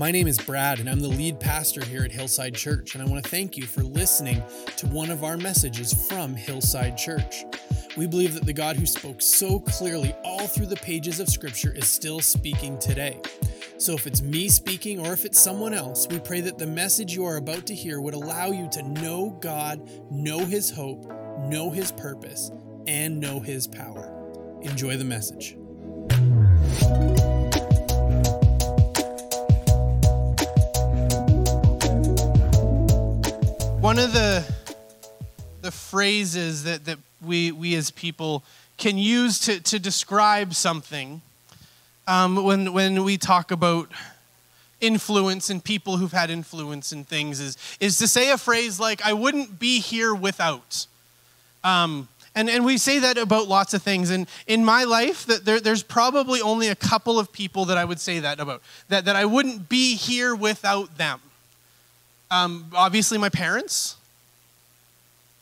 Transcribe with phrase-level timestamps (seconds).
[0.00, 3.06] My name is Brad, and I'm the lead pastor here at Hillside Church, and I
[3.06, 4.42] want to thank you for listening
[4.78, 7.44] to one of our messages from Hillside Church.
[7.98, 11.74] We believe that the God who spoke so clearly all through the pages of Scripture
[11.76, 13.20] is still speaking today.
[13.76, 17.14] So, if it's me speaking or if it's someone else, we pray that the message
[17.14, 21.12] you are about to hear would allow you to know God, know His hope,
[21.42, 22.50] know His purpose,
[22.86, 24.16] and know His power.
[24.62, 25.58] Enjoy the message.
[33.80, 34.44] One of the
[35.62, 38.44] the phrases that, that we, we as people
[38.76, 41.22] can use to, to describe something
[42.06, 43.90] um, when, when we talk about
[44.82, 49.02] influence and people who've had influence in things is, is to say a phrase like,
[49.02, 50.86] I wouldn't be here without.
[51.64, 54.10] Um, and, and we say that about lots of things.
[54.10, 57.86] And in my life, that there, there's probably only a couple of people that I
[57.86, 61.20] would say that about, that, that I wouldn't be here without them.
[62.30, 63.96] Um, obviously, my parents.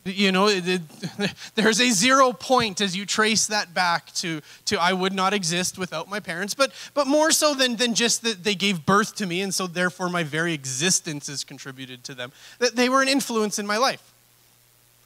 [0.04, 0.82] You know, it, it,
[1.54, 5.76] there's a zero point as you trace that back to, to I would not exist
[5.76, 9.26] without my parents, but, but more so than, than just that they gave birth to
[9.26, 12.32] me, and so therefore my very existence is contributed to them.
[12.58, 14.12] That they were an influence in my life.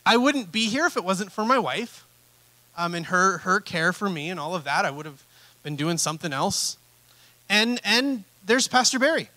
[0.07, 2.05] I wouldn't be here if it wasn't for my wife
[2.77, 4.85] um, and her, her care for me and all of that.
[4.85, 5.23] I would have
[5.63, 6.77] been doing something else.
[7.49, 9.31] And, and there's Pastor Barry.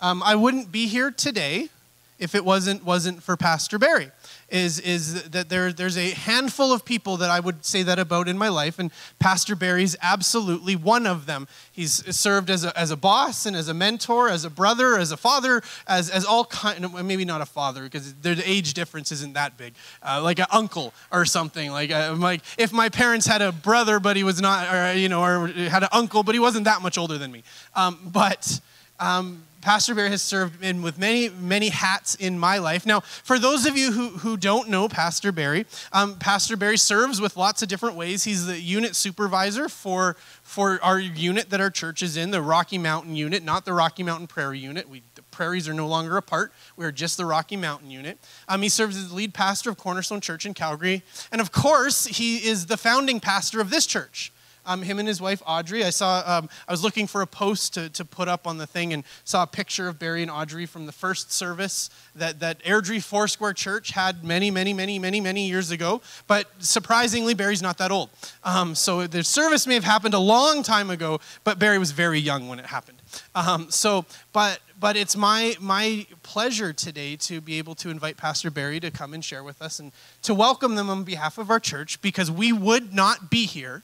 [0.00, 1.70] Um, I wouldn't be here today
[2.18, 4.10] if it wasn't, wasn't for Pastor Barry
[4.48, 8.28] is, is that there, there's a handful of people that I would say that about
[8.28, 11.48] in my life, and Pastor Barry's absolutely one of them.
[11.72, 15.10] He's served as a, as a boss and as a mentor, as a brother, as
[15.10, 19.34] a father, as, as all kind, maybe not a father because the age difference isn't
[19.34, 21.70] that big, uh, like an uncle or something.
[21.70, 25.08] Like, uh, like if my parents had a brother, but he was not, or, you
[25.08, 27.42] know, or had an uncle, but he wasn't that much older than me.
[27.74, 28.60] Um, but
[29.00, 32.86] um, Pastor Barry has served in with many, many hats in my life.
[32.86, 37.20] Now, for those of you who, who don't know Pastor Barry, um, Pastor Barry serves
[37.20, 38.22] with lots of different ways.
[38.22, 42.78] He's the unit supervisor for, for our unit that our church is in, the Rocky
[42.78, 44.88] Mountain unit, not the Rocky Mountain Prairie unit.
[44.88, 46.52] We, the prairies are no longer apart.
[46.76, 48.20] We are just the Rocky Mountain unit.
[48.46, 51.02] Um, he serves as the lead pastor of Cornerstone Church in Calgary.
[51.32, 54.30] And of course, he is the founding pastor of this church
[54.66, 55.84] um, him and his wife Audrey.
[55.84, 58.66] I saw, um, I was looking for a post to, to put up on the
[58.66, 62.62] thing and saw a picture of Barry and Audrey from the first service that, that
[62.64, 66.00] Airdrie Foursquare Church had many, many, many, many, many years ago.
[66.26, 68.10] But surprisingly, Barry's not that old.
[68.44, 72.18] Um, so the service may have happened a long time ago, but Barry was very
[72.18, 73.00] young when it happened.
[73.34, 78.50] Um, so, but but it's my my pleasure today to be able to invite Pastor
[78.50, 81.60] Barry to come and share with us and to welcome them on behalf of our
[81.60, 83.82] church because we would not be here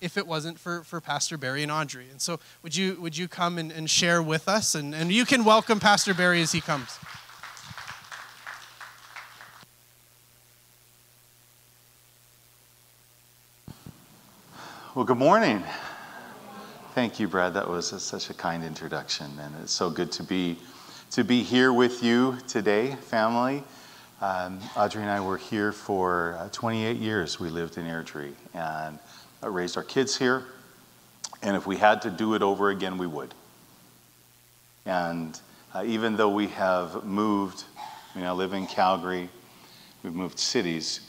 [0.00, 2.06] if it wasn't for, for Pastor Barry and Audrey.
[2.10, 4.74] And so would you, would you come and, and share with us?
[4.74, 6.98] And, and you can welcome Pastor Barry as he comes.
[14.94, 15.62] Well, good morning.
[16.94, 17.54] Thank you, Brad.
[17.54, 20.58] That was a, such a kind introduction, and it's so good to be
[21.12, 23.62] to be here with you today, family.
[24.20, 27.40] Um, Audrey and I were here for uh, 28 years.
[27.40, 28.98] We lived in Airdrie, and
[29.48, 30.44] raised our kids here.
[31.42, 33.34] And if we had to do it over again, we would.
[34.84, 35.38] And
[35.74, 37.64] uh, even though we have moved,
[38.14, 39.28] you know, live in Calgary,
[40.02, 41.00] we've moved cities,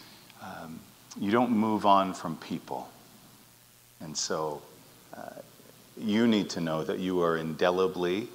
[0.42, 0.80] um,
[1.20, 2.90] you don't move on from people.
[4.00, 4.62] And so
[5.16, 5.42] uh,
[5.98, 8.28] you need to know that you are indelibly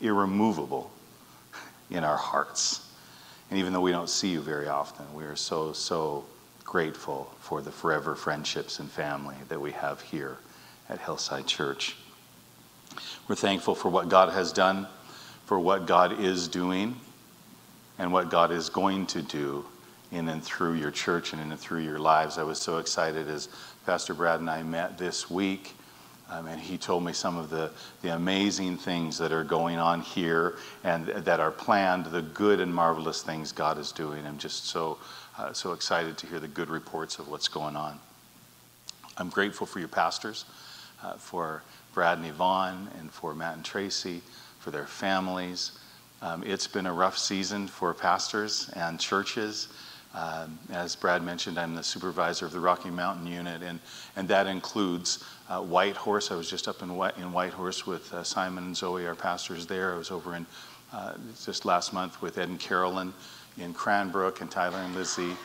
[0.00, 0.90] irremovable
[1.90, 2.86] in our hearts.
[3.50, 6.24] And even though we don't see you very often, we are so, so
[6.70, 10.38] grateful for the forever friendships and family that we have here
[10.88, 11.96] at Hillside Church.
[13.26, 14.86] We're thankful for what God has done,
[15.46, 16.94] for what God is doing,
[17.98, 19.64] and what God is going to do
[20.12, 22.38] in and through your church and in and through your lives.
[22.38, 23.48] I was so excited as
[23.84, 25.74] Pastor Brad and I met this week.
[26.30, 30.02] Um, and he told me some of the, the amazing things that are going on
[30.02, 34.24] here and that are planned, the good and marvelous things God is doing.
[34.24, 34.98] I'm just so
[35.40, 37.98] uh, so excited to hear the good reports of what's going on.
[39.16, 40.44] I'm grateful for your pastors,
[41.02, 41.62] uh, for
[41.94, 44.20] Brad and Yvonne, and for Matt and Tracy,
[44.58, 45.72] for their families.
[46.20, 49.68] Um, it's been a rough season for pastors and churches.
[50.14, 53.80] Um, as Brad mentioned, I'm the supervisor of the Rocky Mountain unit, and,
[54.16, 56.30] and that includes uh, Whitehorse.
[56.30, 59.66] I was just up in, White, in Whitehorse with uh, Simon and Zoe, our pastors
[59.66, 59.94] there.
[59.94, 60.44] I was over in
[60.92, 63.14] uh, just last month with Ed and Carolyn
[63.60, 65.36] in Cranbrook and Tyler and Lizzie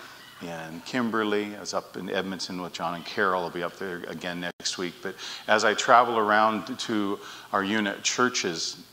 [0.42, 1.56] in Kimberley.
[1.56, 3.44] I was up in Edmonton with John and Carol.
[3.44, 4.94] I'll be up there again next week.
[5.02, 5.16] But
[5.48, 7.20] as I travel around to
[7.54, 8.84] our unit churches,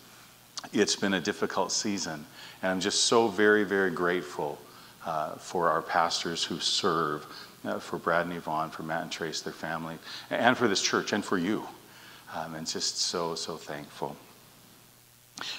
[0.73, 2.25] it's been a difficult season.
[2.63, 4.59] And I'm just so very, very grateful
[5.05, 7.27] uh, for our pastors who serve,
[7.65, 9.99] uh, for Brad and Yvonne, for Matt and Trace, their family,
[10.31, 11.67] and for this church, and for you.
[12.35, 14.17] Um, and just so, so thankful.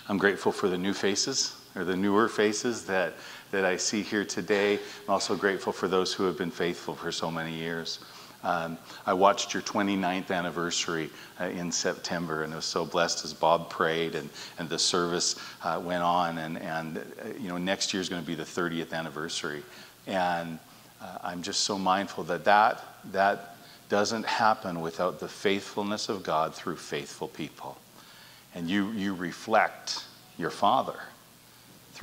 [0.07, 3.13] I'm grateful for the new faces, or the newer faces that,
[3.51, 4.75] that I see here today.
[4.75, 7.99] I'm also grateful for those who have been faithful for so many years.
[8.43, 11.09] Um, I watched your 29th anniversary
[11.39, 14.29] uh, in September and was so blessed as Bob prayed and,
[14.59, 16.37] and the service uh, went on.
[16.37, 17.01] And, and uh,
[17.39, 19.63] you know, next year is going to be the 30th anniversary.
[20.07, 20.59] And
[21.01, 23.55] uh, I'm just so mindful that, that that
[23.87, 27.77] doesn't happen without the faithfulness of God through faithful people.
[28.55, 30.03] And you, you reflect
[30.37, 30.99] your Father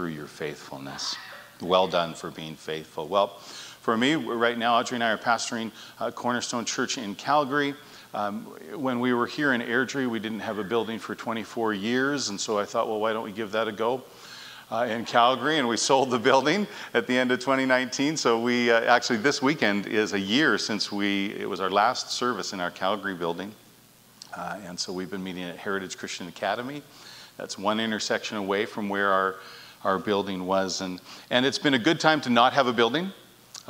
[0.00, 1.14] through your faithfulness.
[1.60, 3.06] Well done for being faithful.
[3.06, 3.36] Well,
[3.82, 7.74] for me, right now, Audrey and I are pastoring uh, Cornerstone Church in Calgary.
[8.14, 8.44] Um,
[8.74, 12.40] when we were here in Airdrie, we didn't have a building for 24 years, and
[12.40, 14.02] so I thought, well, why don't we give that a go?
[14.72, 18.16] Uh, in Calgary, and we sold the building at the end of 2019.
[18.16, 22.10] So we uh, actually this weekend is a year since we it was our last
[22.10, 23.52] service in our Calgary building,
[24.34, 26.82] uh, and so we've been meeting at Heritage Christian Academy.
[27.36, 29.36] That's one intersection away from where our
[29.84, 31.00] our building was, and
[31.30, 33.12] and it's been a good time to not have a building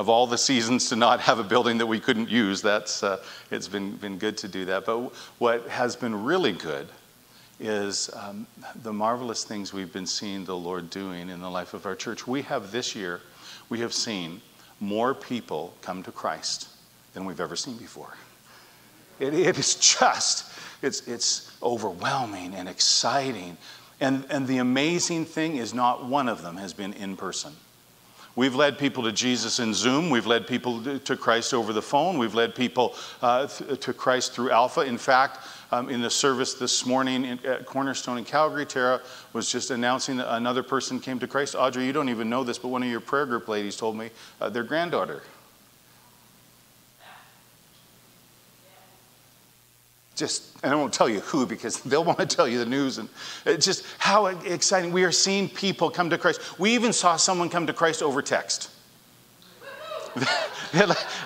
[0.00, 2.62] of all the seasons to not have a building that we couldn't use.
[2.62, 4.86] That's, uh, it's been, been good to do that.
[4.86, 6.88] But what has been really good
[7.58, 8.46] is um,
[8.82, 12.26] the marvelous things we've been seeing the Lord doing in the life of our church.
[12.26, 13.20] We have this year,
[13.68, 14.40] we have seen
[14.80, 16.68] more people come to Christ
[17.12, 18.14] than we've ever seen before.
[19.18, 23.58] it, it is just, it's, it's overwhelming and exciting.
[24.00, 27.52] And, and the amazing thing is, not one of them has been in person.
[28.36, 30.08] We've led people to Jesus in Zoom.
[30.08, 32.16] We've led people to Christ over the phone.
[32.16, 34.82] We've led people uh, to Christ through Alpha.
[34.82, 35.40] In fact,
[35.72, 39.00] um, in the service this morning at Cornerstone in Calgary, Tara
[39.32, 41.54] was just announcing that another person came to Christ.
[41.54, 44.10] Audrey, you don't even know this, but one of your prayer group ladies told me
[44.40, 45.22] uh, their granddaughter
[50.20, 52.98] just, and I won't tell you who because they'll want to tell you the news.
[52.98, 53.08] And
[53.44, 54.92] it's just how exciting.
[54.92, 56.60] We are seeing people come to Christ.
[56.60, 58.70] We even saw someone come to Christ over text.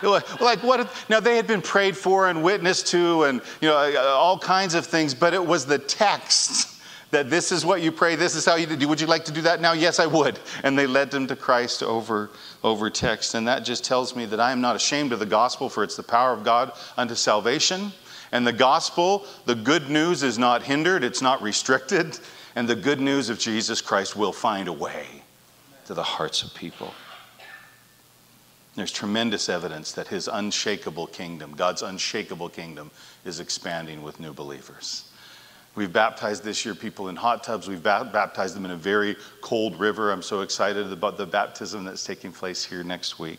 [0.02, 0.80] like, what?
[0.80, 4.38] If, now they had been prayed for and witnessed to, and you know uh, all
[4.38, 8.34] kinds of things, but it was the text that this is what you pray, this
[8.34, 8.86] is how you do.
[8.86, 9.72] Would you like to do that now?
[9.72, 10.38] Yes, I would.
[10.64, 12.28] And they led them to Christ over
[12.62, 15.70] over text, and that just tells me that I am not ashamed of the gospel,
[15.70, 17.90] for it's the power of God unto salvation
[18.34, 22.18] and the gospel, the good news is not hindered, it's not restricted,
[22.56, 25.06] and the good news of Jesus Christ will find a way
[25.86, 26.92] to the hearts of people.
[28.74, 32.90] There's tremendous evidence that his unshakable kingdom, God's unshakable kingdom,
[33.24, 35.08] is expanding with new believers.
[35.76, 37.68] We've baptized this year people in hot tubs.
[37.68, 40.10] We've baptized them in a very cold river.
[40.10, 43.38] I'm so excited about the baptism that's taking place here next week.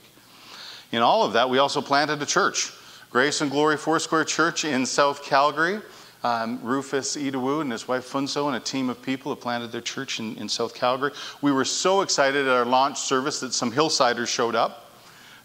[0.93, 2.71] In all of that, we also planted a church.
[3.15, 5.79] Grace and Glory Foursquare Church in South Calgary.
[6.21, 9.79] Um, Rufus Idawu and his wife Funso and a team of people have planted their
[9.79, 11.11] church in, in South Calgary.
[11.41, 14.91] We were so excited at our launch service that some Hillsiders showed up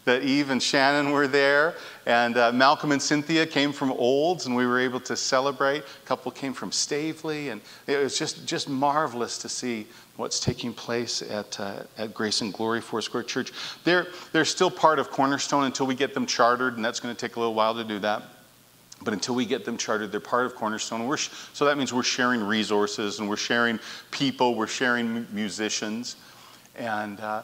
[0.03, 1.75] that Eve and Shannon were there,
[2.05, 5.83] and uh, Malcolm and Cynthia came from Olds, and we were able to celebrate.
[5.83, 9.87] A couple came from Staveley, and it was just, just marvelous to see
[10.21, 13.51] what's taking place at, uh, at Grace and Glory Foursquare Church.
[13.83, 17.19] They're, they're still part of Cornerstone until we get them chartered, and that's going to
[17.19, 18.21] take a little while to do that.
[19.03, 21.07] But until we get them chartered, they're part of Cornerstone.
[21.07, 23.79] We're, so that means we're sharing resources and we're sharing
[24.11, 26.17] people, we're sharing musicians.
[26.75, 27.41] And uh,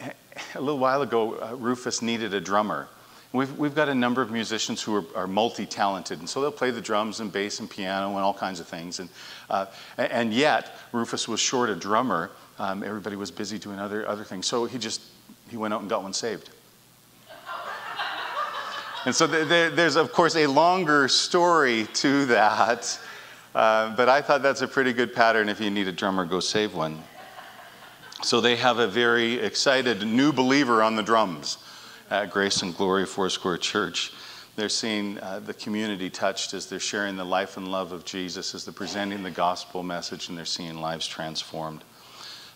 [0.00, 2.88] a little while ago, uh, Rufus needed a drummer.
[3.36, 6.50] We've, we've got a number of musicians who are, are multi talented, and so they'll
[6.50, 8.98] play the drums and bass and piano and all kinds of things.
[8.98, 9.10] And,
[9.50, 9.66] uh,
[9.98, 12.30] and yet, Rufus was short a drummer.
[12.58, 14.46] Um, everybody was busy doing other, other things.
[14.46, 15.02] So he just
[15.50, 16.48] he went out and got one saved.
[19.04, 22.98] and so there, there's, of course, a longer story to that.
[23.54, 25.50] Uh, but I thought that's a pretty good pattern.
[25.50, 27.02] If you need a drummer, go save one.
[28.22, 31.58] So they have a very excited new believer on the drums
[32.10, 34.12] at Grace and Glory Foursquare Church.
[34.54, 38.54] They're seeing uh, the community touched as they're sharing the life and love of Jesus,
[38.54, 41.84] as they're presenting the gospel message, and they're seeing lives transformed.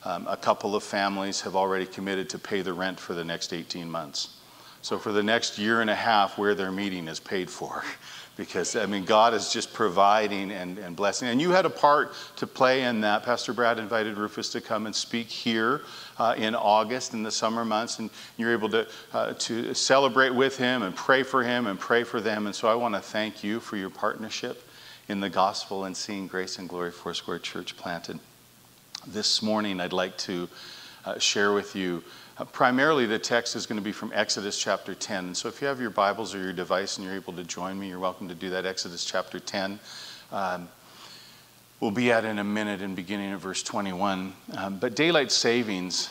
[0.05, 3.53] Um, a couple of families have already committed to pay the rent for the next
[3.53, 4.37] 18 months.
[4.83, 7.85] So for the next year and a half, where they're meeting is paid for.
[8.41, 11.29] Because, I mean, God is just providing and, and blessing.
[11.29, 13.23] And you had a part to play in that.
[13.23, 15.83] Pastor Brad invited Rufus to come and speak here
[16.19, 17.99] uh, in August in the summer months.
[17.99, 22.03] And you're able to, uh, to celebrate with him and pray for him and pray
[22.03, 22.47] for them.
[22.47, 24.67] And so I want to thank you for your partnership
[25.09, 28.21] in the gospel and seeing Grace and Glory Foursquare Church planted.
[29.07, 30.49] This morning, I'd like to
[31.05, 32.03] uh, share with you
[32.41, 35.35] uh, primarily, the text is going to be from Exodus chapter 10.
[35.35, 37.89] So, if you have your Bibles or your device and you're able to join me,
[37.89, 38.65] you're welcome to do that.
[38.65, 39.79] Exodus chapter 10.
[40.33, 40.71] Um,
[41.81, 44.33] we'll be at in a minute in beginning of verse 21.
[44.57, 46.09] Um, but daylight savings,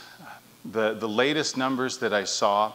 [0.66, 2.74] the, the latest numbers that I saw,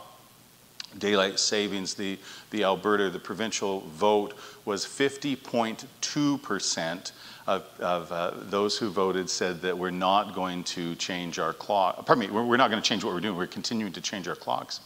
[0.98, 2.18] daylight savings, the,
[2.50, 4.34] the Alberta, the provincial vote
[4.64, 7.12] was 50.2%
[7.46, 12.06] of, of uh, those who voted said that we're not going to change our clock.
[12.06, 13.36] Pardon me, we're, we're not going to change what we're doing.
[13.36, 14.80] We're continuing to change our clocks.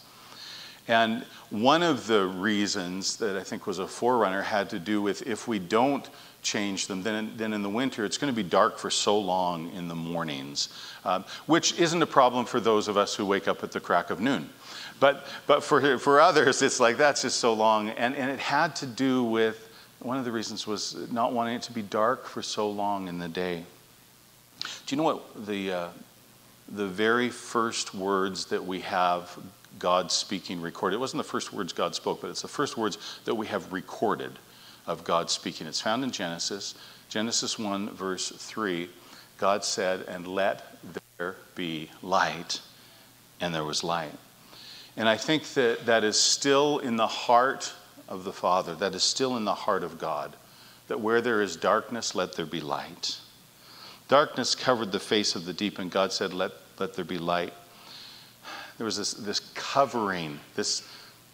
[0.87, 5.25] And one of the reasons that I think was a forerunner had to do with
[5.27, 6.09] if we don't
[6.41, 9.71] change them, then, then in the winter it's going to be dark for so long
[9.73, 10.69] in the mornings,
[11.05, 14.09] um, which isn't a problem for those of us who wake up at the crack
[14.09, 14.49] of noon.
[14.99, 17.89] But, but for, for others, it's like that's just so long.
[17.89, 19.68] And, and it had to do with
[19.99, 23.19] one of the reasons was not wanting it to be dark for so long in
[23.19, 23.63] the day.
[24.85, 25.87] Do you know what the, uh,
[26.69, 29.37] the very first words that we have
[29.77, 30.95] God speaking recorded?
[30.95, 33.71] It wasn't the first words God spoke, but it's the first words that we have
[33.73, 34.31] recorded
[34.87, 35.67] of God speaking.
[35.67, 36.75] It's found in Genesis,
[37.09, 38.89] Genesis 1, verse 3.
[39.37, 40.77] God said, And let
[41.17, 42.61] there be light.
[43.41, 44.11] And there was light.
[44.97, 47.73] And I think that that is still in the heart
[48.09, 50.35] of the Father that is still in the heart of God
[50.89, 53.19] that where there is darkness, let there be light.
[54.07, 57.53] Darkness covered the face of the deep, and God said, Let, let there be light.
[58.77, 60.87] There was this, this covering, this,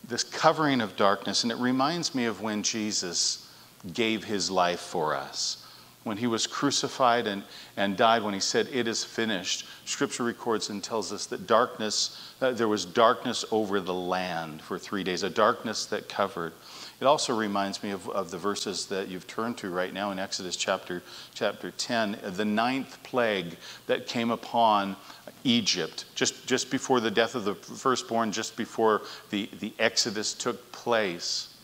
[0.08, 3.50] this covering of darkness, and it reminds me of when Jesus
[3.94, 5.65] gave his life for us
[6.06, 7.42] when he was crucified and,
[7.76, 12.32] and died, when he said, It is finished, scripture records and tells us that darkness,
[12.42, 16.54] uh, there was darkness over the land for three days, a darkness that covered.
[17.02, 20.20] It also reminds me of, of the verses that you've turned to right now in
[20.20, 21.02] Exodus chapter,
[21.34, 23.58] chapter 10, the ninth plague
[23.88, 24.96] that came upon
[25.44, 30.72] Egypt, just, just before the death of the firstborn, just before the, the Exodus took
[30.72, 31.56] place,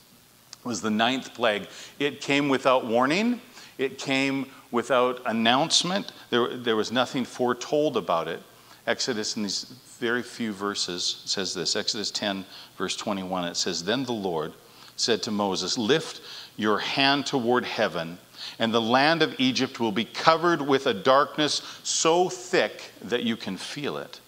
[0.63, 1.67] was the ninth plague.
[1.99, 3.39] It came without warning
[3.77, 6.11] it came without announcement.
[6.29, 8.41] There, there was nothing foretold about it.
[8.87, 9.63] Exodus, in these
[9.99, 12.45] very few verses, says this Exodus 10,
[12.77, 14.53] verse 21, it says, Then the Lord
[14.95, 16.21] said to Moses, Lift
[16.57, 18.17] your hand toward heaven,
[18.59, 23.37] and the land of Egypt will be covered with a darkness so thick that you
[23.37, 24.19] can feel it.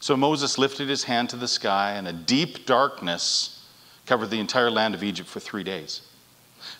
[0.00, 3.64] So Moses lifted his hand to the sky, and a deep darkness
[4.06, 6.02] covered the entire land of Egypt for three days.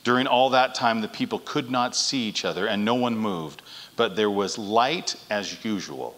[0.05, 3.62] During all that time, the people could not see each other, and no one moved,
[3.97, 6.17] but there was light as usual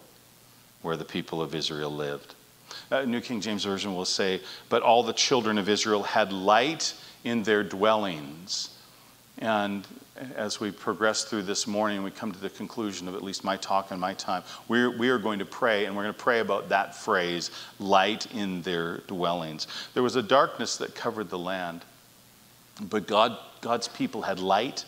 [0.82, 2.34] where the people of Israel lived.
[2.90, 6.94] Uh, New King James Version will say, But all the children of Israel had light
[7.24, 8.70] in their dwellings.
[9.38, 9.86] And
[10.36, 13.56] as we progress through this morning, we come to the conclusion of at least my
[13.56, 14.42] talk and my time.
[14.68, 18.26] We're, we are going to pray, and we're going to pray about that phrase, light
[18.32, 19.66] in their dwellings.
[19.94, 21.84] There was a darkness that covered the land.
[22.80, 24.84] But God, God's people had light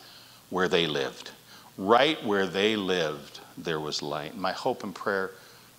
[0.50, 1.31] where they lived.
[1.78, 4.37] Right where they lived, there was light.
[4.37, 5.31] My hope and prayer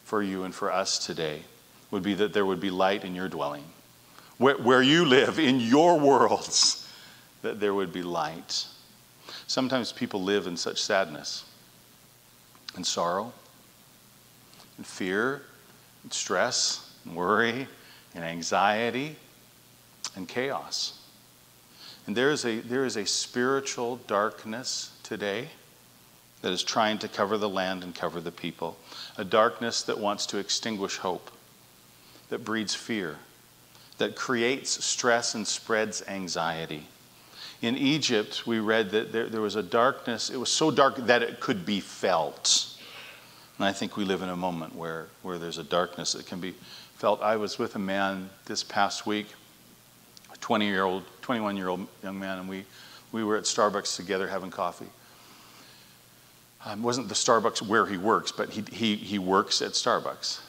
[0.04, 1.42] for you and for us today
[1.92, 3.64] would be that there would be light in your dwelling.
[4.38, 6.88] Where, where you live, in your worlds,
[7.42, 8.66] that there would be light.
[9.48, 11.46] Sometimes people live in such sadness
[12.76, 13.34] and sorrow
[14.78, 15.42] and fear
[16.04, 17.68] and stress and worry
[18.14, 19.16] and anxiety
[20.16, 20.97] and chaos.
[22.08, 25.50] And there is a, there is a spiritual darkness today
[26.42, 28.78] that is trying to cover the land and cover the people.
[29.18, 31.30] A darkness that wants to extinguish hope,
[32.30, 33.18] that breeds fear,
[33.98, 36.88] that creates stress and spreads anxiety.
[37.62, 41.24] In Egypt, we read that there, there was a darkness, it was so dark that
[41.24, 42.78] it could be felt.
[43.58, 46.40] And I think we live in a moment where, where there's a darkness that can
[46.40, 46.54] be
[46.96, 47.22] felt.
[47.22, 49.28] I was with a man this past week
[50.32, 52.64] a 20 year old, 21 year old young man, and we,
[53.12, 54.88] we were at Starbucks together having coffee.
[56.66, 60.40] Um, wasn't the Starbucks where he works, but he, he, he works at Starbucks.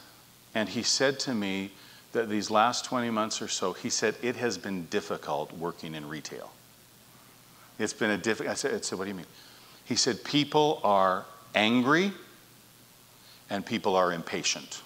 [0.55, 1.73] And he said to me
[2.13, 6.09] that these last 20 months or so, he said, it has been difficult working in
[6.09, 6.53] retail.
[7.81, 9.27] It's been a difficult, I said, I said, what do you mean?
[9.85, 11.25] He said, people are
[11.57, 12.13] angry
[13.51, 14.83] and people are impatient.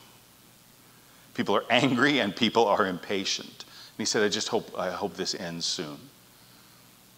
[1.34, 3.66] People are angry and people are impatient.
[4.02, 5.96] He said, I just hope, I hope this ends soon.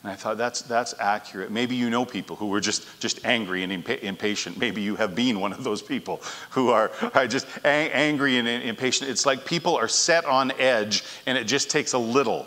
[0.02, 1.50] And I thought that's, that's accurate.
[1.50, 4.58] Maybe you know people who were just, just angry and impa- impatient.
[4.58, 9.10] Maybe you have been one of those people who are, are just angry and impatient.
[9.10, 12.44] It's like people are set on edge, and it just takes a little,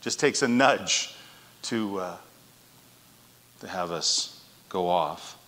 [0.00, 1.14] just takes a nudge
[1.62, 2.16] to, uh,
[3.60, 5.38] to have us go off.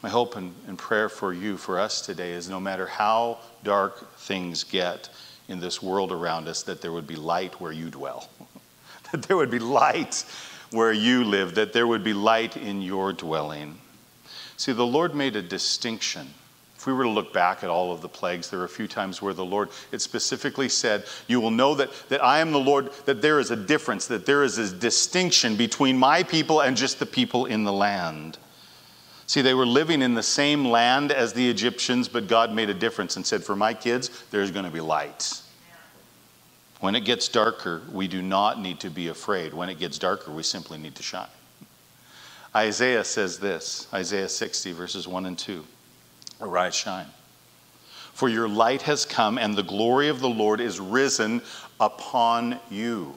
[0.00, 4.16] My hope and, and prayer for you, for us today, is no matter how dark
[4.16, 5.08] things get
[5.48, 8.28] in this world around us, that there would be light where you dwell.
[9.12, 10.24] that there would be light
[10.70, 13.78] where you live, that there would be light in your dwelling.
[14.56, 16.28] See, the Lord made a distinction.
[16.76, 18.88] If we were to look back at all of the plagues, there are a few
[18.88, 22.60] times where the Lord, it specifically said, You will know that, that I am the
[22.60, 26.76] Lord, that there is a difference, that there is a distinction between my people and
[26.76, 28.38] just the people in the land.
[29.26, 32.74] See, they were living in the same land as the Egyptians, but God made a
[32.74, 35.42] difference and said, For my kids, there's going to be light.
[36.80, 39.52] When it gets darker, we do not need to be afraid.
[39.52, 41.26] When it gets darker, we simply need to shine.
[42.54, 45.64] Isaiah says this Isaiah 60, verses 1 and 2
[46.40, 47.06] Arise, shine.
[48.12, 51.42] For your light has come, and the glory of the Lord is risen
[51.80, 53.14] upon you.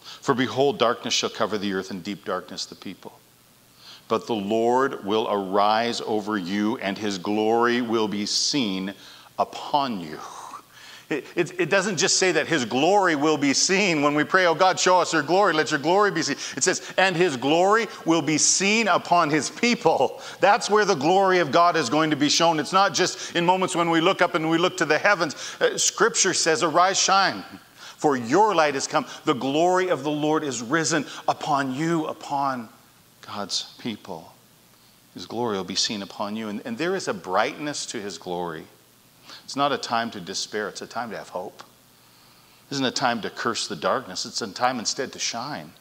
[0.00, 3.18] For behold, darkness shall cover the earth, and deep darkness the people.
[4.08, 8.94] But the Lord will arise over you, and his glory will be seen
[9.38, 10.18] upon you.
[11.10, 14.44] It, it, it, doesn't just say that his glory will be seen when we pray,
[14.44, 16.36] Oh God, show us your glory, let your glory be seen.
[16.54, 20.20] It says, and his glory will be seen upon his people.
[20.40, 22.60] That's where the glory of God is going to be shown.
[22.60, 25.34] It's not just in moments when we look up and we look to the heavens.
[25.58, 27.42] Uh, scripture says, Arise, shine,
[27.96, 29.06] for your light has come.
[29.24, 32.68] The glory of the Lord is risen upon you, upon
[33.28, 34.32] God's people.
[35.12, 36.48] His glory will be seen upon you.
[36.48, 38.64] And, and there is a brightness to his glory.
[39.44, 41.62] It's not a time to despair, it's a time to have hope.
[42.70, 45.72] It isn't a time to curse the darkness, it's a time instead to shine.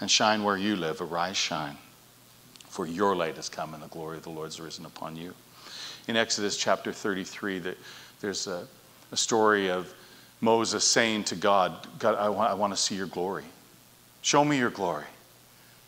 [0.00, 1.76] And shine where you live, arise, shine.
[2.68, 5.32] For your light has come, and the glory of the Lord has risen upon you.
[6.08, 7.78] In Exodus chapter 33, that
[8.20, 8.66] there's a,
[9.12, 9.94] a story of
[10.40, 13.44] Moses saying to God, God, I want, I want to see your glory.
[14.22, 15.04] Show me your glory.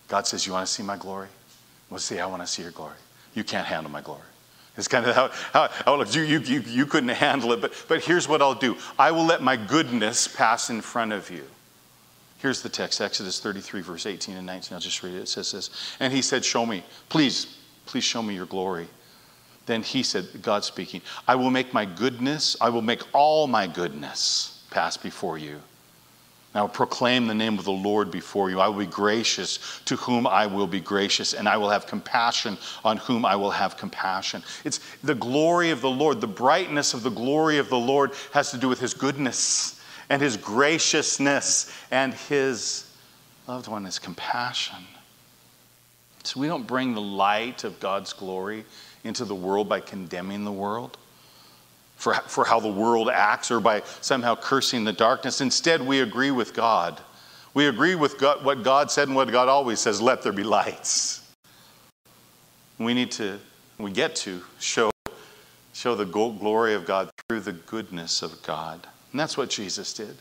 [0.09, 1.29] God says, You want to see my glory?
[1.91, 2.97] Well, see, I want to see your glory.
[3.35, 4.23] You can't handle my glory.
[4.77, 8.03] It's kind of how, how, how you, you, you, you couldn't handle it, but, but
[8.03, 11.45] here's what I'll do I will let my goodness pass in front of you.
[12.39, 14.75] Here's the text Exodus 33, verse 18 and 19.
[14.75, 15.23] I'll just read it.
[15.23, 15.97] It says this.
[16.01, 18.89] And he said, Show me, please, please show me your glory.
[19.65, 23.67] Then he said, God speaking, I will make my goodness, I will make all my
[23.67, 25.61] goodness pass before you
[26.57, 28.61] I will proclaim the name of the Lord before you.
[28.61, 32.57] I will be gracious to whom I will be gracious, and I will have compassion
[32.83, 34.43] on whom I will have compassion.
[34.65, 38.51] It's the glory of the Lord, the brightness of the glory of the Lord has
[38.53, 42.91] to do with his goodness and his graciousness and his
[43.47, 44.85] loved one, his compassion.
[46.23, 48.65] So we don't bring the light of God's glory
[49.05, 50.97] into the world by condemning the world
[51.97, 55.41] for, for how the world acts or by somehow cursing the darkness.
[55.41, 57.01] Instead, we agree with God.
[57.55, 60.45] We agree with God, what God said and what God always says let there be
[60.45, 61.23] lights.
[62.79, 63.39] We need to,
[63.79, 64.91] we get to show,
[65.73, 68.87] show the glory of God through the goodness of God.
[69.11, 70.17] And that's what Jesus did.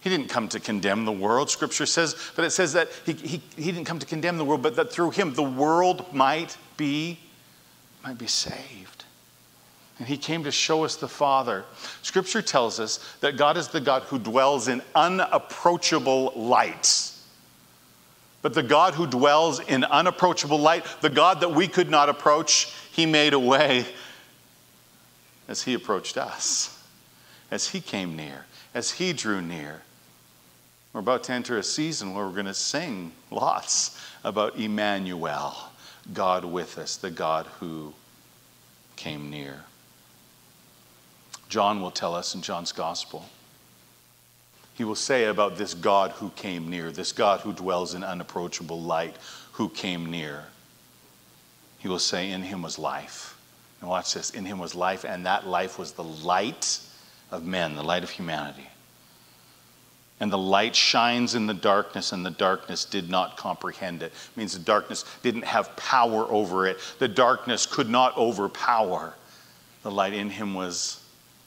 [0.00, 3.42] He didn't come to condemn the world, Scripture says, but it says that he, he,
[3.54, 7.20] he didn't come to condemn the world, but that through him the world might be,
[8.02, 9.01] might be saved.
[10.02, 11.64] And he came to show us the Father.
[12.02, 17.12] Scripture tells us that God is the God who dwells in unapproachable light.
[18.42, 22.74] But the God who dwells in unapproachable light, the God that we could not approach,
[22.90, 23.86] he made a way
[25.46, 26.82] as he approached us,
[27.52, 29.82] as he came near, as he drew near.
[30.92, 35.56] We're about to enter a season where we're going to sing lots about Emmanuel,
[36.12, 37.94] God with us, the God who
[38.96, 39.62] came near.
[41.52, 43.26] John will tell us in John's gospel.
[44.72, 48.80] He will say about this God who came near, this God who dwells in unapproachable
[48.80, 49.14] light,
[49.52, 50.44] who came near.
[51.78, 53.38] He will say, In him was life.
[53.82, 56.78] And watch this in him was life, and that life was the light
[57.30, 58.68] of men, the light of humanity.
[60.20, 64.06] And the light shines in the darkness, and the darkness did not comprehend it.
[64.06, 66.78] it means the darkness didn't have power over it.
[66.98, 69.12] The darkness could not overpower.
[69.82, 71.01] The light in him was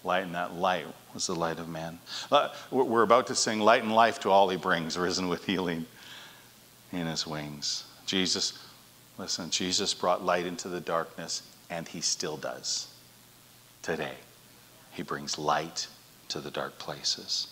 [0.06, 2.00] light, and that light was the light of man.
[2.32, 5.86] Uh, we're about to sing Light and Life to All He Brings, risen with healing
[6.92, 7.86] in His wings.
[8.06, 8.54] Jesus,
[9.18, 12.88] listen, Jesus brought light into the darkness, and He still does
[13.82, 14.16] today.
[14.92, 15.88] He brings light
[16.30, 17.48] to the dark places.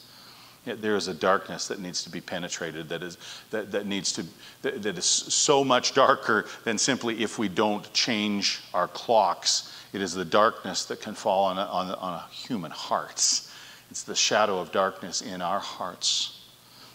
[0.65, 3.17] Yet there is a darkness that needs to be penetrated, that, is,
[3.51, 4.25] that, that needs to,
[4.61, 9.73] that, that is so much darker than simply if we don't change our clocks.
[9.93, 13.53] It is the darkness that can fall on, on, on human hearts.
[13.91, 16.41] It's the shadow of darkness in our hearts.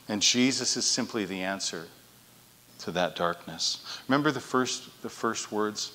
[0.09, 1.87] And Jesus is simply the answer
[2.81, 4.01] to that darkness.
[4.09, 5.93] Remember the first, the first words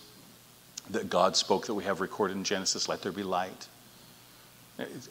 [0.91, 3.67] that God spoke that we have recorded in Genesis let there be light.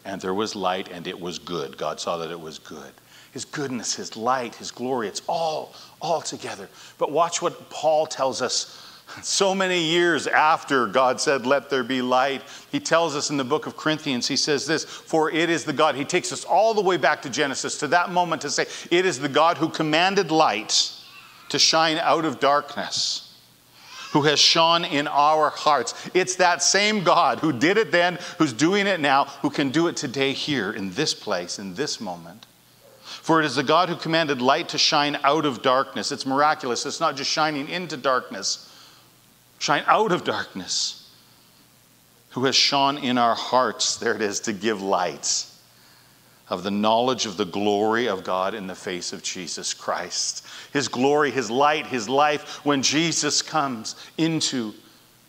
[0.05, 1.76] And there was light, and it was good.
[1.76, 2.92] God saw that it was good.
[3.33, 6.68] His goodness, His light, His glory, it's all, all together.
[6.98, 8.91] But watch what Paul tells us
[9.22, 12.42] so many years after God said, Let there be light.
[12.70, 15.72] He tells us in the book of Corinthians, he says this, For it is the
[15.72, 18.66] God, he takes us all the way back to Genesis, to that moment to say,
[18.90, 20.92] It is the God who commanded light
[21.48, 23.29] to shine out of darkness
[24.12, 25.94] who has shone in our hearts.
[26.12, 29.88] It's that same God who did it then, who's doing it now, who can do
[29.88, 32.46] it today here in this place, in this moment.
[33.22, 36.12] For it is the God who commanded light to shine out of darkness.
[36.12, 36.85] It's miraculous.
[36.85, 38.68] It's not just shining into darkness,
[39.62, 41.09] shine out of darkness.
[42.31, 45.46] Who has shone in our hearts, there it is, to give light
[46.48, 50.44] of the knowledge of the glory of God in the face of Jesus Christ.
[50.72, 54.72] His glory, His light, His life, when Jesus comes into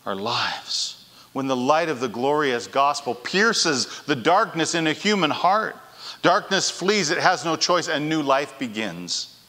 [0.05, 1.05] our lives.
[1.33, 5.75] When the light of the glorious gospel pierces the darkness in a human heart,
[6.23, 9.39] darkness flees, it has no choice, and new life begins.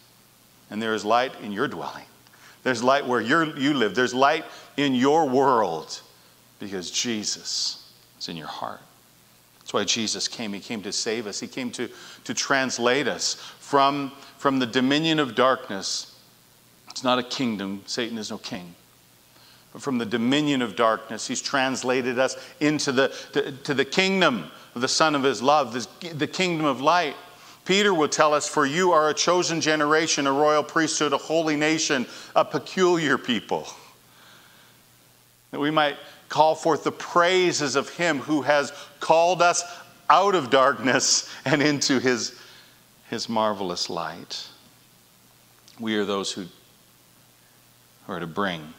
[0.71, 2.05] And there is light in your dwelling.
[2.65, 3.95] There's light where you live.
[3.95, 4.45] There's light
[4.77, 6.01] in your world
[6.59, 8.81] because Jesus is in your heart.
[9.61, 10.53] That's why Jesus came.
[10.53, 11.89] He came to save us, He came to,
[12.25, 16.19] to translate us from, from the dominion of darkness.
[16.91, 18.75] It's not a kingdom, Satan is no king.
[19.73, 24.51] But from the dominion of darkness, He's translated us into the, to, to the kingdom
[24.75, 27.17] of the Son of His love, this, the kingdom of light.
[27.65, 31.57] Peter will tell us, For you are a chosen generation, a royal priesthood, a holy
[31.57, 32.07] nation,
[32.37, 33.67] a peculiar people.
[35.55, 35.97] That we might
[36.29, 39.63] call forth the praises of Him who has called us
[40.11, 42.37] out of darkness and into His,
[43.09, 44.49] his marvelous light.
[45.79, 46.47] We are those who
[48.09, 48.75] are to bring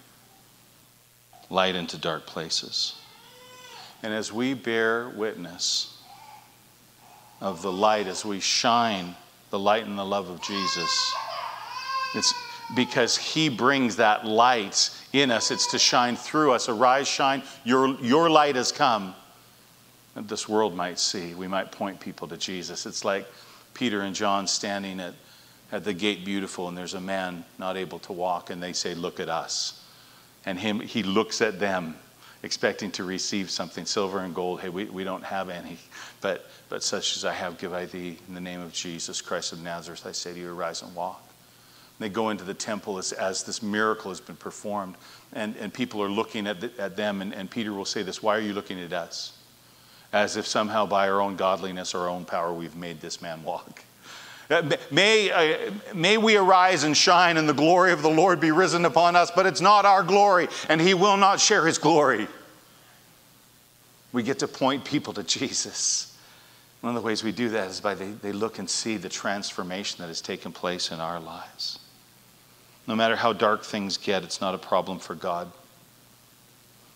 [1.49, 2.95] light into dark places.
[4.03, 5.97] And as we bear witness
[7.39, 9.15] of the light, as we shine
[9.49, 11.13] the light and the love of Jesus,
[12.15, 12.33] it's
[12.75, 15.51] because He brings that light in us.
[15.51, 16.69] It's to shine through us.
[16.69, 17.43] Arise, shine.
[17.63, 19.13] Your, your light has come
[20.15, 21.35] this world might see.
[21.35, 22.85] We might point people to Jesus.
[22.85, 23.27] It's like
[23.73, 25.13] Peter and John standing at,
[25.71, 28.95] at the gate beautiful, and there's a man not able to walk, and they say,
[28.95, 29.83] Look at us.
[30.45, 31.95] And him, he looks at them,
[32.43, 34.61] expecting to receive something silver and gold.
[34.61, 35.77] Hey, we, we don't have any,
[36.21, 38.17] but, but such as I have, give I thee.
[38.27, 41.24] In the name of Jesus Christ of Nazareth, I say to you, arise and walk.
[41.99, 44.95] They go into the temple as, as this miracle has been performed,
[45.31, 48.21] and, and people are looking at, the, at them, and, and Peter will say this
[48.21, 49.37] Why are you looking at us?
[50.11, 53.83] As if somehow by our own godliness our own power we've made this man walk.
[54.49, 58.51] Uh, may, uh, may we arise and shine, and the glory of the Lord be
[58.51, 62.27] risen upon us, but it's not our glory, and He will not share His glory.
[64.11, 66.15] We get to point people to Jesus.
[66.81, 69.09] One of the ways we do that is by they, they look and see the
[69.09, 71.79] transformation that has taken place in our lives.
[72.87, 75.51] No matter how dark things get, it's not a problem for God.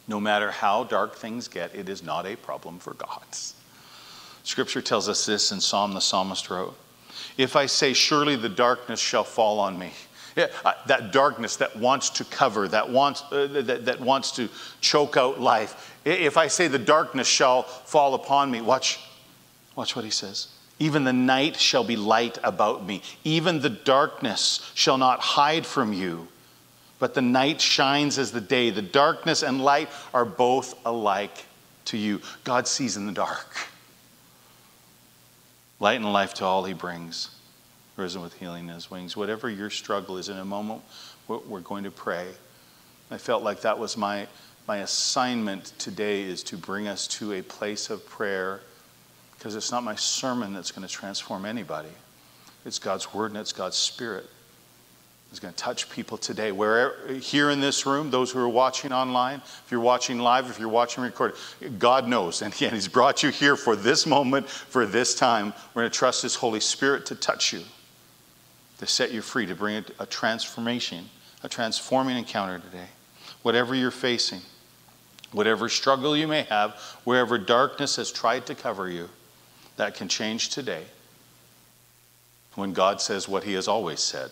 [0.08, 3.24] No matter how dark things get, it is not a problem for God.
[4.44, 6.76] Scripture tells us this in Psalm the psalmist wrote
[7.38, 9.92] If I say, Surely the darkness shall fall on me,
[10.36, 10.48] yeah,
[10.88, 14.48] that darkness that wants to cover, that wants, uh, that, that wants to
[14.82, 15.96] choke out life.
[16.06, 19.00] If I say the darkness shall fall upon me, watch,
[19.76, 20.48] watch what he says.
[20.80, 23.02] Even the night shall be light about me.
[23.26, 26.28] Even the darkness shall not hide from you.
[27.00, 28.70] But the night shines as the day.
[28.70, 31.46] The darkness and light are both alike
[31.86, 32.22] to you.
[32.44, 33.56] God sees in the dark.
[35.80, 37.30] Light and life to all he brings,
[37.96, 39.16] risen with healing in his wings.
[39.16, 40.82] Whatever your struggle is, in a moment,
[41.28, 42.28] we're going to pray.
[43.12, 44.28] I felt like that was my,
[44.68, 48.62] my assignment today is to bring us to a place of prayer
[49.40, 51.90] because it's not my sermon that's going to transform anybody.
[52.66, 54.30] It's God's word and it's God's spirit.
[55.32, 56.52] It's going to touch people today.
[56.52, 60.60] Where here in this room, those who are watching online, if you're watching live, if
[60.60, 61.38] you're watching recorded,
[61.80, 65.54] God knows, and He's brought you here for this moment, for this time.
[65.74, 67.62] We're going to trust His Holy Spirit to touch you,
[68.80, 71.06] to set you free, to bring a transformation,
[71.44, 72.88] a transforming encounter today.
[73.44, 74.42] Whatever you're facing,
[75.32, 76.72] whatever struggle you may have,
[77.06, 79.08] wherever darkness has tried to cover you,
[79.80, 80.84] that can change today
[82.56, 84.30] when God says what he has always said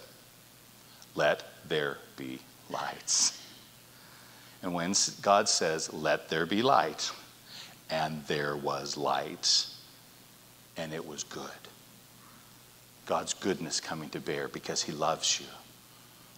[1.16, 3.42] let there be lights.
[4.62, 7.10] And when God says, let there be light,
[7.90, 9.68] and there was light,
[10.76, 11.50] and it was good.
[13.06, 15.48] God's goodness coming to bear because he loves you.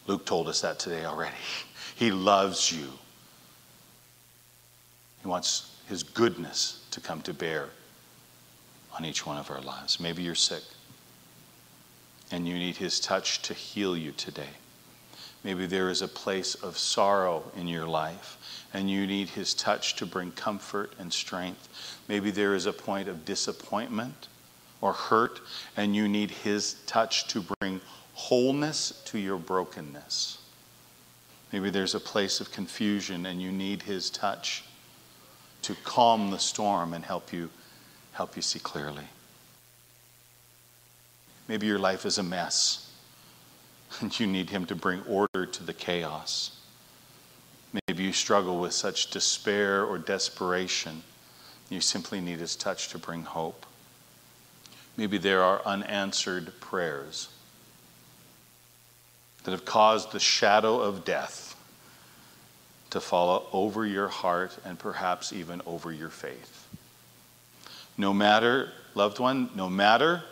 [0.05, 1.35] Luke told us that today already.
[1.95, 2.87] He loves you.
[5.21, 7.69] He wants his goodness to come to bear
[8.99, 9.99] on each one of our lives.
[9.99, 10.63] Maybe you're sick
[12.31, 14.49] and you need his touch to heal you today.
[15.43, 19.95] Maybe there is a place of sorrow in your life and you need his touch
[19.95, 21.69] to bring comfort and strength.
[22.09, 24.27] Maybe there is a point of disappointment
[24.81, 25.39] or hurt
[25.77, 27.79] and you need his touch to bring
[28.13, 30.39] wholeness to your brokenness.
[31.53, 34.65] Maybe there's a place of confusion and you need his touch
[35.61, 37.49] to calm the storm and help you
[38.13, 39.05] help you see clearly.
[41.47, 42.91] Maybe your life is a mess
[44.01, 46.55] and you need Him to bring order to the chaos.
[47.87, 51.03] Maybe you struggle with such despair or desperation.
[51.69, 53.65] You simply need His touch to bring hope.
[54.97, 57.29] Maybe there are unanswered prayers
[59.43, 61.55] that have caused the shadow of death
[62.89, 66.68] to fall over your heart and perhaps even over your faith.
[67.99, 70.23] No matter, loved one, no matter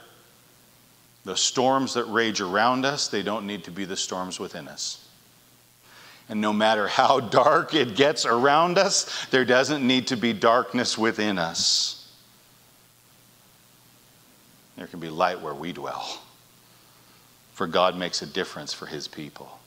[1.26, 5.06] the storms that rage around us, they don't need to be the storms within us.
[6.30, 10.98] And no matter how dark it gets around us, there doesn't need to be darkness
[10.98, 12.10] within us.
[14.78, 16.22] There can be light where we dwell.
[17.52, 19.60] For God makes a difference for his people.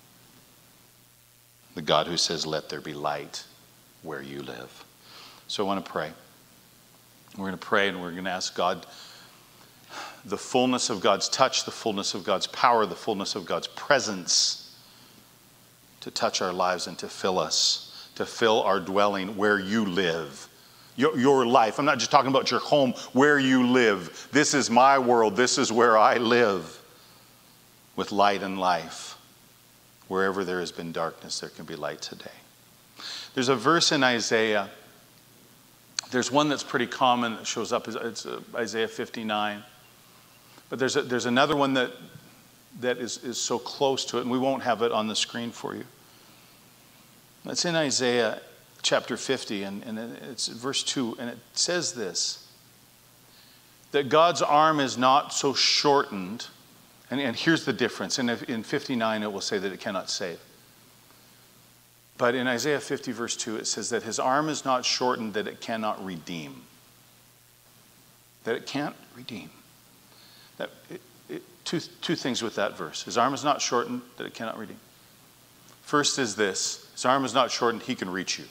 [1.75, 3.45] The God who says, Let there be light
[4.03, 4.85] where you live.
[5.49, 6.13] So I want to pray.
[7.37, 8.87] We're going to pray and we're going to ask God
[10.25, 14.77] the fullness of God's touch, the fullness of God's power, the fullness of God's presence
[16.01, 20.49] to touch our lives and to fill us, to fill our dwelling where you live.
[20.97, 21.79] Your, your life.
[21.79, 24.29] I'm not just talking about your home, where you live.
[24.33, 25.37] This is my world.
[25.37, 26.79] This is where I live
[27.97, 29.17] with light and life.
[30.09, 32.31] Wherever there has been darkness, there can be light today.
[33.35, 34.69] There's a verse in Isaiah.
[36.11, 37.87] There's one that's pretty common that shows up.
[37.89, 39.63] It's uh, Isaiah 59.
[40.69, 41.93] But there's, a, there's another one that,
[42.81, 45.51] that is, is so close to it, and we won't have it on the screen
[45.51, 45.85] for you.
[47.45, 48.41] It's in Isaiah
[48.83, 52.47] chapter 50, and, and it's verse 2, and it says this
[53.93, 56.47] that God's arm is not so shortened.
[57.11, 58.21] And, and here's the difference.
[58.21, 60.39] And in 59, it will say that it cannot save.
[62.21, 65.49] But in Isaiah 50, verse 2, it says that his arm is not shortened that
[65.49, 66.61] it cannot redeem.
[68.45, 69.49] That it can't redeem.
[70.59, 73.05] That, it, it, two, two things with that verse.
[73.05, 74.77] His arm is not shortened that it cannot redeem.
[75.81, 78.45] First is this His arm is not shortened, he can reach you.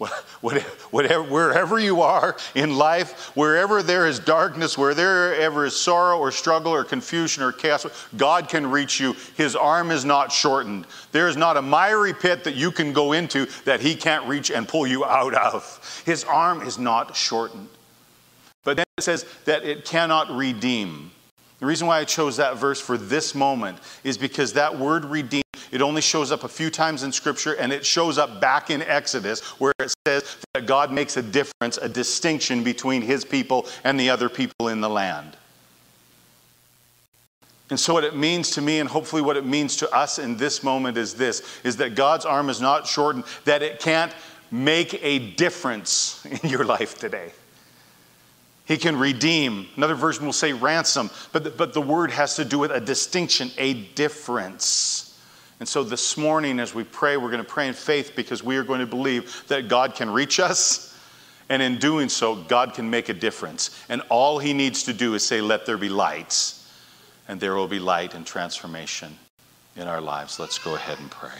[0.40, 6.72] Whatever, wherever you are in life, wherever there is darkness, wherever is sorrow or struggle
[6.72, 7.86] or confusion or chaos,
[8.16, 9.14] God can reach you.
[9.36, 10.86] His arm is not shortened.
[11.12, 14.50] There is not a miry pit that you can go into that He can't reach
[14.50, 16.02] and pull you out of.
[16.06, 17.68] His arm is not shortened.
[18.64, 21.10] But then it says that it cannot redeem.
[21.58, 25.42] The reason why I chose that verse for this moment is because that word redeem,
[25.70, 28.82] it only shows up a few times in Scripture and it shows up back in
[28.82, 33.98] Exodus where it says that God makes a difference, a distinction between his people and
[33.98, 35.36] the other people in the land.
[37.70, 40.36] And so what it means to me and hopefully what it means to us in
[40.36, 44.12] this moment is this is that God's arm is not shortened that it can't
[44.50, 47.30] make a difference in your life today.
[48.64, 49.66] He can redeem.
[49.76, 52.80] Another version will say ransom, but the, but the word has to do with a
[52.80, 55.09] distinction, a difference.
[55.60, 58.56] And so this morning, as we pray, we're going to pray in faith because we
[58.56, 60.98] are going to believe that God can reach us.
[61.50, 63.78] And in doing so, God can make a difference.
[63.90, 66.56] And all he needs to do is say, Let there be lights.
[67.28, 69.16] And there will be light and transformation
[69.76, 70.40] in our lives.
[70.40, 71.30] Let's go ahead and pray.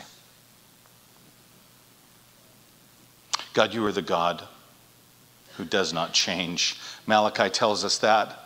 [3.54, 4.46] God, you are the God
[5.56, 6.78] who does not change.
[7.06, 8.39] Malachi tells us that.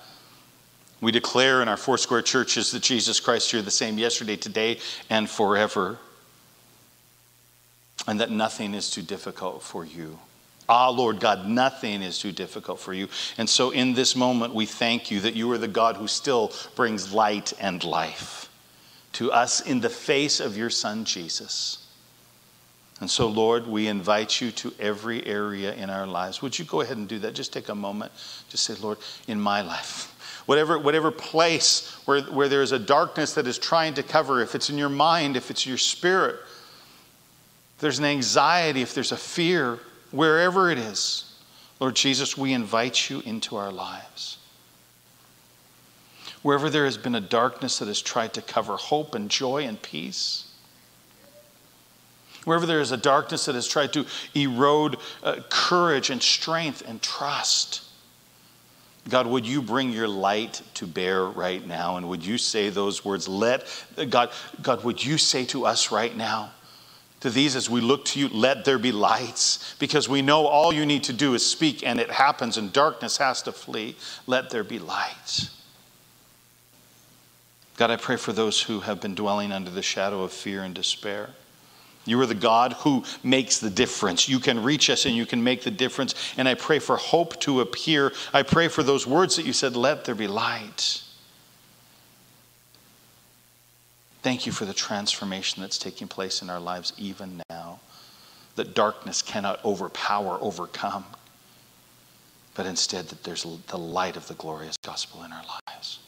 [1.01, 4.79] We declare in our Foursquare churches that Jesus Christ, you're the same yesterday, today,
[5.11, 5.99] and forever.
[8.07, 10.19] And that nothing is too difficult for you.
[10.69, 13.09] Ah, Lord God, nothing is too difficult for you.
[13.37, 16.53] And so in this moment, we thank you that you are the God who still
[16.75, 18.49] brings light and life
[19.15, 21.87] to us in the face of your Son, Jesus.
[23.01, 26.41] And so, Lord, we invite you to every area in our lives.
[26.43, 27.35] Would you go ahead and do that?
[27.35, 28.13] Just take a moment.
[28.49, 30.14] Just say, Lord, in my life,
[30.47, 34.55] Whatever, whatever place where, where there is a darkness that is trying to cover, if
[34.55, 36.37] it's in your mind, if it's your spirit,
[37.77, 39.79] if there's an anxiety, if there's a fear,
[40.11, 41.33] wherever it is,
[41.81, 44.39] Lord Jesus, we invite you into our lives.
[46.43, 49.81] Wherever there has been a darkness that has tried to cover hope and joy and
[49.81, 50.53] peace,
[52.45, 54.05] wherever there is a darkness that has tried to
[54.35, 57.83] erode uh, courage and strength and trust,
[59.09, 61.97] God, would you bring your light to bear right now?
[61.97, 63.29] And would you say those words?
[63.29, 63.67] Let,
[64.09, 64.31] God,
[64.63, 66.53] God, would you say to us right now,
[67.21, 70.73] to these as we look to you, let there be lights, because we know all
[70.73, 73.97] you need to do is speak and it happens and darkness has to flee.
[74.27, 75.51] Let there be lights.
[77.77, 80.75] God, I pray for those who have been dwelling under the shadow of fear and
[80.75, 81.31] despair.
[82.05, 84.29] You are the God who makes the difference.
[84.29, 86.15] You can reach us and you can make the difference.
[86.37, 88.13] And I pray for hope to appear.
[88.33, 91.03] I pray for those words that you said, let there be light.
[94.23, 97.81] Thank you for the transformation that's taking place in our lives even now.
[98.57, 101.05] That darkness cannot overpower, overcome,
[102.55, 105.99] but instead that there's the light of the glorious gospel in our lives.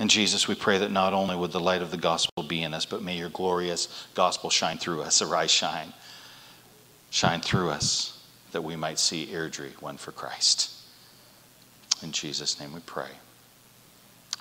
[0.00, 2.72] And Jesus, we pray that not only would the light of the gospel be in
[2.72, 5.20] us, but may your glorious gospel shine through us.
[5.20, 5.92] Arise, shine.
[7.10, 8.18] Shine through us
[8.52, 10.70] that we might see Airdrie, one for Christ.
[12.02, 13.10] In Jesus' name we pray.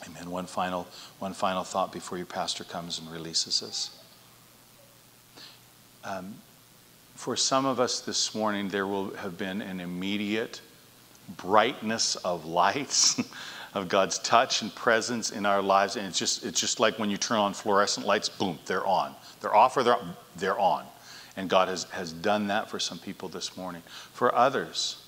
[0.08, 0.32] Amen.
[0.32, 0.88] One final,
[1.20, 4.00] one final thought before your pastor comes and releases us.
[6.06, 6.36] Um,
[7.16, 10.62] for some of us this morning, there will have been an immediate
[11.36, 13.22] brightness of lights.
[13.74, 15.96] of God's touch and presence in our lives.
[15.96, 19.16] And it's just, it's just like when you turn on fluorescent lights, boom, they're on.
[19.42, 19.98] They're off or they're,
[20.38, 20.86] they're on.
[21.38, 23.84] And God has, has done that for some people this morning.
[24.14, 25.08] For others,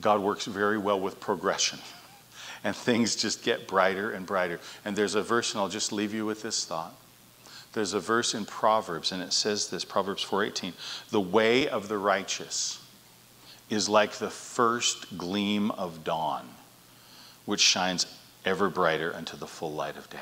[0.00, 1.78] God works very well with progression.
[2.64, 4.60] And things just get brighter and brighter.
[4.84, 6.94] And there's a verse, and I'll just leave you with this thought.
[7.72, 10.72] There's a verse in Proverbs, and it says this Proverbs 4:18.
[11.10, 12.78] The way of the righteous
[13.68, 16.48] is like the first gleam of dawn
[17.44, 18.06] which shines
[18.44, 20.18] ever brighter unto the full light of day.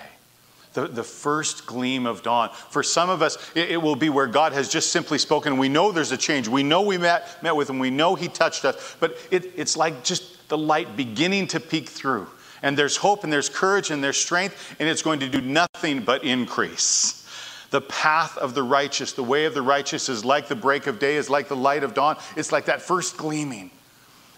[0.72, 2.50] The, the first gleam of dawn.
[2.52, 5.58] For some of us, it, it, will be where God has just simply spoken.
[5.58, 6.46] We know there's a change.
[6.46, 7.80] We know we met, met with Him.
[7.80, 8.96] We know He touched us.
[9.00, 12.28] But it, it's like just the light beginning to peek through.
[12.62, 16.02] And there's hope and there's courage and there's strength, and it's going to do nothing
[16.02, 17.26] but increase.
[17.70, 20.98] The path of the righteous, the way of the righteous is like the break of
[20.98, 22.16] day, is like the light of dawn.
[22.36, 23.70] It's like that first gleaming.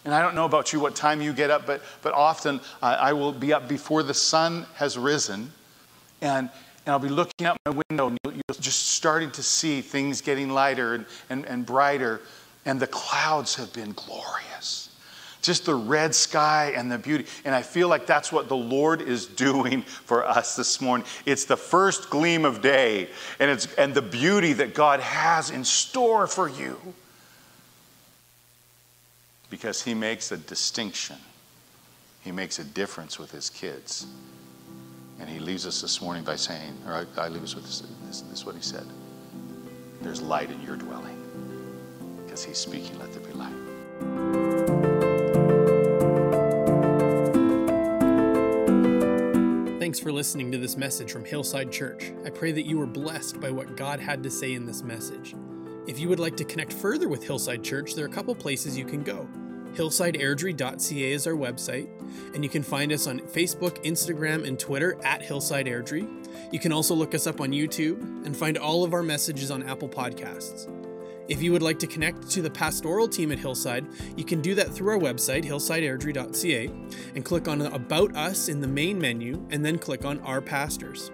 [0.05, 2.97] And I don't know about you what time you get up, but, but often uh,
[2.99, 5.53] I will be up before the sun has risen,
[6.21, 6.51] and,
[6.85, 10.51] and I'll be looking out my window, and you're just starting to see things getting
[10.51, 12.21] lighter and, and, and brighter,
[12.65, 14.89] and the clouds have been glorious.
[15.41, 17.27] Just the red sky and the beauty.
[17.45, 21.05] And I feel like that's what the Lord is doing for us this morning.
[21.27, 25.65] It's the first gleam of day, and, it's, and the beauty that God has in
[25.65, 26.77] store for you
[29.53, 31.17] because he makes a distinction.
[32.23, 34.07] He makes a difference with his kids.
[35.21, 37.83] And he leaves us this morning by saying, or I, I leave us with this,
[38.07, 38.87] this, this is what he said.
[40.01, 41.19] There's light in your dwelling.
[42.25, 43.53] Because he's speaking, let there be light.
[49.79, 52.11] Thanks for listening to this message from Hillside Church.
[52.25, 55.35] I pray that you were blessed by what God had to say in this message.
[55.87, 58.79] If you would like to connect further with Hillside Church, there are a couple places
[58.79, 59.29] you can go.
[59.75, 61.89] HillsideAirdrie.ca is our website,
[62.35, 66.07] and you can find us on Facebook, Instagram, and Twitter at Hillside Airdrie.
[66.53, 69.63] You can also look us up on YouTube and find all of our messages on
[69.63, 70.69] Apple Podcasts.
[71.29, 74.55] If you would like to connect to the pastoral team at Hillside, you can do
[74.57, 76.67] that through our website, hillsideairdrie.ca,
[77.15, 81.11] and click on About Us in the main menu, and then click on Our Pastors.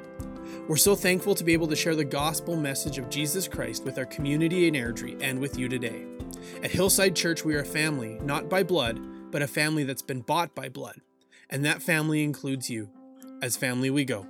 [0.67, 3.99] We're so thankful to be able to share the gospel message of Jesus Christ with
[3.99, 6.05] our community in Airdrie and with you today.
[6.63, 10.21] At Hillside Church, we are a family, not by blood, but a family that's been
[10.21, 11.01] bought by blood.
[11.51, 12.91] And that family includes you.
[13.43, 14.27] As family, we go.